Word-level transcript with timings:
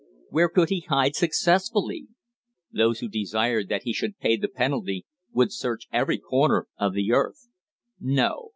Where 0.31 0.49
could 0.49 0.69
he 0.69 0.79
hide 0.79 1.13
successfully? 1.15 2.07
Those 2.71 3.01
who 3.01 3.07
desired 3.07 3.69
that 3.69 3.83
he 3.83 3.93
should 3.93 4.17
pay 4.17 4.35
the 4.35 4.47
penalty 4.47 5.05
would 5.31 5.51
search 5.53 5.85
every 5.93 6.17
corner 6.17 6.65
of 6.79 6.93
the 6.95 7.11
earth. 7.13 7.49
No. 7.99 8.49